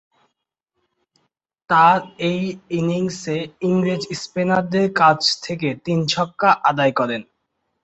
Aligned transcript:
তার 1.69 1.99
এ 2.25 2.33
ইনিংসে 2.71 3.37
ইংরেজ 3.61 4.03
স্পিনারদের 4.21 4.87
কাছ 4.95 5.19
থেকে 5.43 5.69
তিন 5.85 5.99
ছক্কা 6.07 6.49
আদায় 6.69 6.93
করেন। 6.99 7.21